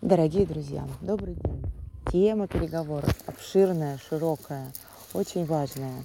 Дорогие 0.00 0.46
друзья, 0.46 0.86
добрый 1.00 1.34
день. 1.34 1.64
Тема 2.12 2.46
переговоров 2.46 3.10
обширная, 3.26 3.98
широкая, 3.98 4.70
очень 5.14 5.44
важная. 5.44 6.04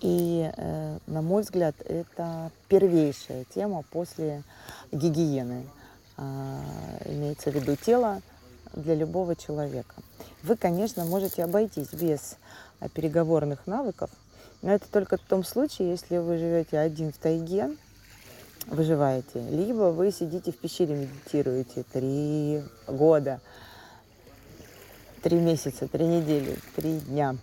И, 0.00 0.50
э, 0.56 0.98
на 1.06 1.22
мой 1.22 1.42
взгляд, 1.42 1.76
это 1.84 2.50
первейшая 2.66 3.44
тема 3.54 3.84
после 3.92 4.42
гигиены. 4.90 5.64
Э, 6.16 6.58
имеется 7.06 7.52
в 7.52 7.54
виду 7.54 7.76
тело 7.76 8.20
для 8.74 8.96
любого 8.96 9.36
человека. 9.36 9.94
Вы, 10.42 10.56
конечно, 10.56 11.04
можете 11.04 11.44
обойтись 11.44 11.92
без 11.92 12.36
э, 12.80 12.88
переговорных 12.88 13.68
навыков, 13.68 14.10
но 14.62 14.72
это 14.72 14.90
только 14.90 15.16
в 15.16 15.22
том 15.22 15.44
случае, 15.44 15.90
если 15.90 16.18
вы 16.18 16.38
живете 16.38 16.76
один 16.76 17.12
в 17.12 17.18
тайге, 17.18 17.70
выживаете, 18.66 19.40
либо 19.50 19.90
вы 19.90 20.10
сидите 20.10 20.52
в 20.52 20.56
пещере, 20.56 20.94
медитируете 20.94 21.84
три 21.92 22.62
года, 22.86 23.40
три 25.22 25.38
месяца, 25.38 25.88
три 25.88 26.06
недели, 26.06 26.56
три 26.76 26.98
дня, 27.00 27.36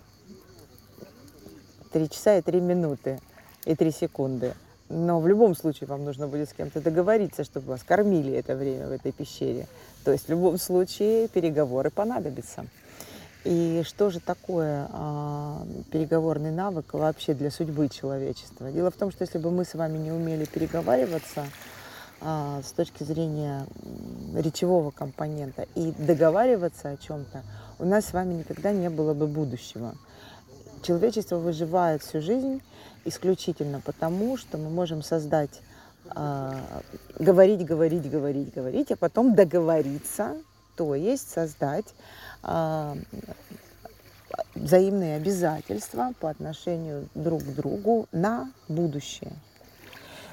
три 1.92 2.08
часа 2.08 2.38
и 2.38 2.42
три 2.42 2.60
минуты 2.60 3.20
и 3.64 3.74
три 3.74 3.90
секунды. 3.90 4.54
Но 4.88 5.20
в 5.20 5.28
любом 5.28 5.54
случае 5.54 5.86
вам 5.86 6.04
нужно 6.04 6.26
будет 6.26 6.50
с 6.50 6.52
кем-то 6.52 6.80
договориться, 6.80 7.44
чтобы 7.44 7.68
вас 7.68 7.82
кормили 7.84 8.32
это 8.32 8.56
время 8.56 8.88
в 8.88 8.92
этой 8.92 9.12
пещере. 9.12 9.68
То 10.04 10.10
есть 10.10 10.26
в 10.26 10.30
любом 10.30 10.58
случае 10.58 11.28
переговоры 11.28 11.90
понадобятся. 11.90 12.66
И 13.44 13.82
что 13.86 14.10
же 14.10 14.20
такое 14.20 14.86
а, 14.92 15.66
переговорный 15.90 16.50
навык 16.50 16.92
вообще 16.92 17.32
для 17.32 17.50
судьбы 17.50 17.88
человечества? 17.88 18.70
Дело 18.70 18.90
в 18.90 18.96
том, 18.96 19.10
что 19.10 19.24
если 19.24 19.38
бы 19.38 19.50
мы 19.50 19.64
с 19.64 19.74
вами 19.74 19.96
не 19.96 20.12
умели 20.12 20.44
переговариваться 20.44 21.46
а, 22.20 22.60
с 22.62 22.72
точки 22.72 23.02
зрения 23.02 23.66
речевого 24.34 24.90
компонента 24.90 25.66
и 25.74 25.92
договариваться 25.92 26.90
о 26.90 26.96
чем-то, 26.98 27.42
у 27.78 27.86
нас 27.86 28.06
с 28.06 28.12
вами 28.12 28.34
никогда 28.34 28.72
не 28.72 28.90
было 28.90 29.14
бы 29.14 29.26
будущего. 29.26 29.94
Человечество 30.82 31.36
выживает 31.36 32.02
всю 32.02 32.20
жизнь 32.20 32.60
исключительно 33.06 33.80
потому, 33.80 34.36
что 34.36 34.58
мы 34.58 34.68
можем 34.68 35.02
создать, 35.02 35.62
а, 36.10 36.82
говорить, 37.18 37.64
говорить, 37.64 38.10
говорить, 38.10 38.52
говорить, 38.52 38.92
а 38.92 38.96
потом 38.96 39.34
договориться, 39.34 40.36
то 40.80 40.94
есть 40.94 41.30
создать 41.30 41.84
а, 42.42 42.96
взаимные 44.54 45.16
обязательства 45.16 46.14
по 46.18 46.30
отношению 46.30 47.06
друг 47.14 47.42
к 47.42 47.54
другу 47.54 48.08
на 48.12 48.50
будущее. 48.66 49.34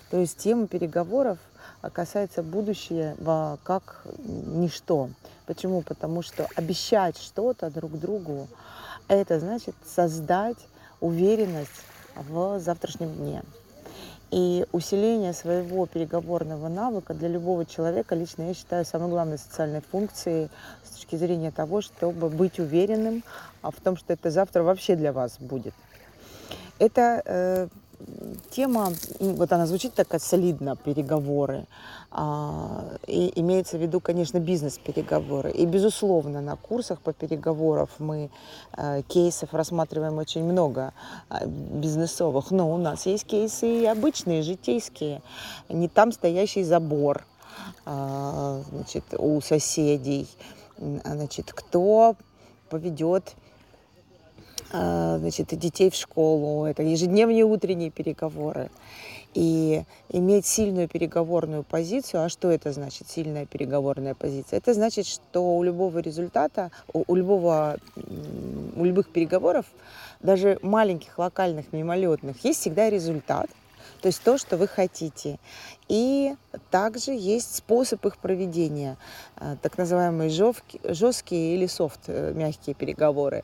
То 0.09 0.22
есть 0.22 0.38
тема 0.38 0.68
переговоров 0.68 1.38
касается 1.92 2.44
будущего 2.44 3.59
как 3.66 4.06
ничто. 4.20 5.09
Почему? 5.48 5.81
Потому 5.81 6.22
что 6.22 6.48
обещать 6.56 7.18
что-то 7.18 7.70
друг 7.70 8.00
другу, 8.00 8.48
это 9.09 9.42
значит 9.42 9.75
создать 9.86 10.66
уверенность 11.02 11.84
в 12.16 12.62
завтрашнем 12.62 13.14
дне. 13.16 13.44
И 14.30 14.66
усиление 14.73 15.31
своего 15.31 15.86
переговорного 15.86 16.67
навыка 16.67 17.14
для 17.14 17.30
любого 17.30 17.66
человека, 17.66 18.14
лично 18.14 18.50
я 18.50 18.53
считаю, 18.53 18.84
самой 18.84 19.09
главной 19.09 19.38
социальной 19.38 19.81
функцией 19.81 20.50
с 20.84 20.95
точки 20.95 21.16
зрения 21.16 21.52
того, 21.52 21.81
чтобы 21.81 22.30
быть 22.30 22.59
уверенным 22.59 23.23
в 23.61 23.81
том, 23.81 23.95
что 23.95 24.14
это 24.14 24.30
завтра 24.30 24.64
вообще 24.64 24.95
для 24.95 25.14
вас 25.14 25.38
будет. 25.39 25.73
Это 26.78 27.22
э, 27.25 27.67
тема, 28.52 28.94
вот 29.20 29.52
она 29.52 29.66
звучит 29.66 29.94
так 29.94 30.22
солидно, 30.22 30.76
переговоры. 30.76 31.66
А, 32.12 32.98
и 33.06 33.31
имеется 33.40 33.78
в 33.78 33.81
виду, 33.81 34.00
конечно, 34.00 34.40
бизнес-переговоры. 34.40 35.52
И, 35.52 35.66
безусловно, 35.66 36.42
на 36.42 36.56
курсах 36.56 37.02
по 37.02 37.14
переговорам 37.14 37.88
мы 38.00 38.30
а, 38.73 39.02
кейсов 39.02 39.53
рассматриваем 39.53 40.18
очень 40.18 40.44
много 40.44 40.94
а, 41.30 41.45
бизнесовых. 41.45 42.52
Но 42.52 42.74
у 42.74 42.78
нас 42.78 43.06
есть 43.06 43.25
кейсы 43.25 43.81
и 43.81 43.85
обычные, 43.85 44.41
житейские. 44.41 45.22
Не 45.69 45.88
там 45.88 46.12
стоящий 46.12 46.64
забор 46.64 47.25
а, 47.85 48.62
значит, 48.72 49.03
у 49.18 49.41
соседей. 49.41 50.28
Значит, 50.78 51.52
кто 51.53 52.16
поведет 52.69 53.35
а, 53.35 53.47
значит, 54.72 55.47
детей 55.57 55.89
в 55.89 55.95
школу, 55.95 56.66
это 56.66 56.83
ежедневные 56.83 57.44
утренние 57.44 57.89
переговоры. 57.89 58.69
И 59.33 59.83
иметь 60.09 60.47
сильную 60.47 60.88
переговорную 60.88 61.63
позицию, 61.63 62.23
а 62.23 62.29
что 62.29 62.50
это 62.50 62.72
значит, 62.72 63.07
сильная 63.07 63.45
переговорная 63.45 64.16
позиция? 64.16 64.57
Это 64.57 64.73
значит, 64.73 65.05
что 65.05 65.57
у 65.57 65.63
любого 65.63 66.00
результата, 66.00 66.72
у, 66.91 67.13
любого, 67.13 67.78
у 68.75 68.83
любых 68.83 69.09
переговоров, 69.09 69.67
даже 70.22 70.57
маленьких, 70.63 71.19
локальных, 71.19 71.72
мимолетных, 71.72 72.44
есть 72.44 72.61
всегда 72.61 72.89
результат, 72.89 73.47
то 74.01 74.07
есть 74.07 74.23
то, 74.23 74.38
что 74.38 74.57
вы 74.57 74.67
хотите. 74.67 75.38
И 75.88 76.35
также 76.72 77.11
есть 77.11 77.55
способ 77.55 78.03
их 78.05 78.17
проведения, 78.17 78.97
а, 79.35 79.55
так 79.61 79.78
называемые 79.78 80.29
жесткие 80.29 81.55
или 81.55 81.67
софт, 81.67 82.01
э, 82.07 82.34
мягкие 82.34 82.73
переговоры. 82.73 83.44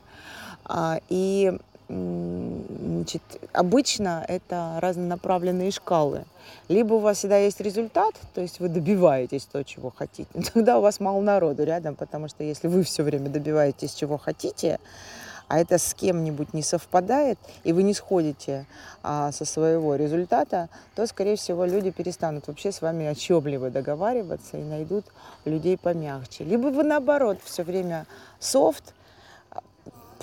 А, 0.64 1.00
и 1.08 1.52
значит, 1.88 3.22
обычно 3.52 4.24
это 4.26 4.78
разнонаправленные 4.80 5.70
шкалы. 5.70 6.24
Либо 6.68 6.94
у 6.94 6.98
вас 6.98 7.18
всегда 7.18 7.38
есть 7.38 7.60
результат, 7.60 8.14
то 8.34 8.40
есть 8.40 8.60
вы 8.60 8.68
добиваетесь 8.68 9.44
то, 9.44 9.62
чего 9.64 9.92
хотите, 9.94 10.28
тогда 10.54 10.78
у 10.78 10.82
вас 10.82 11.00
мало 11.00 11.20
народу 11.20 11.64
рядом, 11.64 11.94
потому 11.94 12.28
что 12.28 12.42
если 12.42 12.68
вы 12.68 12.82
все 12.84 13.02
время 13.02 13.28
добиваетесь, 13.28 13.94
чего 13.94 14.16
хотите, 14.16 14.78
а 15.46 15.58
это 15.58 15.76
с 15.76 15.92
кем-нибудь 15.92 16.54
не 16.54 16.62
совпадает, 16.62 17.38
и 17.64 17.74
вы 17.74 17.82
не 17.82 17.92
сходите 17.92 18.64
а, 19.02 19.30
со 19.30 19.44
своего 19.44 19.94
результата, 19.94 20.70
то, 20.94 21.06
скорее 21.06 21.36
всего, 21.36 21.66
люди 21.66 21.90
перестанут 21.90 22.48
вообще 22.48 22.72
с 22.72 22.80
вами 22.80 23.06
о 23.06 23.70
договариваться 23.70 24.56
и 24.56 24.62
найдут 24.62 25.04
людей 25.44 25.76
помягче. 25.76 26.44
Либо 26.44 26.68
вы, 26.68 26.82
наоборот, 26.82 27.38
все 27.44 27.62
время 27.62 28.06
софт, 28.40 28.94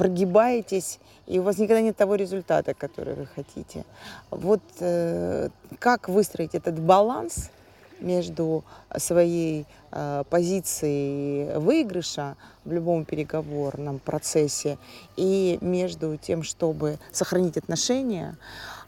прогибаетесь, 0.01 0.99
и 1.27 1.37
у 1.37 1.43
вас 1.43 1.59
никогда 1.59 1.79
нет 1.79 1.95
того 1.95 2.15
результата, 2.15 2.73
который 2.73 3.13
вы 3.13 3.27
хотите. 3.27 3.85
Вот 4.31 4.61
э, 4.79 5.49
как 5.77 6.09
выстроить 6.09 6.55
этот 6.55 6.79
баланс 6.79 7.51
между 7.99 8.63
своей 8.97 9.67
э, 9.91 10.23
позицией 10.27 11.55
выигрыша 11.59 12.35
в 12.65 12.71
любом 12.71 13.05
переговорном 13.05 13.99
процессе 13.99 14.79
и 15.17 15.59
между 15.61 16.17
тем, 16.17 16.41
чтобы 16.41 16.97
сохранить 17.11 17.57
отношения 17.57 18.35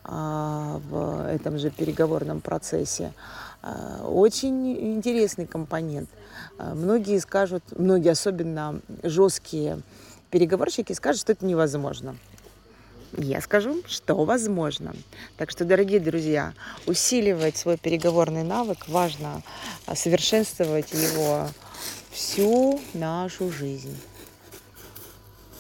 э, 0.06 0.10
в 0.10 1.28
этом 1.28 1.60
же 1.60 1.70
переговорном 1.70 2.42
процессе, 2.42 3.14
э, 3.62 4.02
очень 4.04 4.96
интересный 4.96 5.46
компонент. 5.46 6.10
Э, 6.58 6.74
многие 6.74 7.20
скажут, 7.20 7.64
многие 7.78 8.10
особенно 8.10 8.80
жесткие 9.04 9.84
переговорщики 10.34 10.94
скажут, 10.94 11.22
что 11.22 11.34
это 11.34 11.46
невозможно. 11.46 12.18
Я 13.16 13.40
скажу, 13.40 13.84
что 13.88 14.16
возможно. 14.26 14.96
Так 15.38 15.52
что, 15.52 15.64
дорогие 15.64 16.00
друзья, 16.00 16.54
усиливать 16.88 17.56
свой 17.56 17.78
переговорный 17.78 18.42
навык 18.42 18.88
важно, 18.88 19.44
совершенствовать 19.94 20.92
его 20.92 21.48
всю 22.12 22.82
нашу 22.96 23.52
жизнь. 23.52 23.96